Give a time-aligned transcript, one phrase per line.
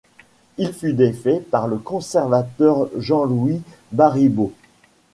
[0.57, 3.61] Il fut défait par le conservateur Jean-Louis
[3.91, 4.51] Baribeau.